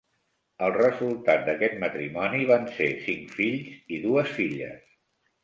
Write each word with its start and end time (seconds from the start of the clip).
El 0.67 0.71
resultat 0.77 1.43
d'aquest 1.49 1.75
matrimoni 1.83 2.47
van 2.53 2.65
ser 2.79 2.89
cinc 3.05 3.37
fills 3.37 3.71
i 3.99 4.01
dues 4.09 4.35
filles. 4.41 4.91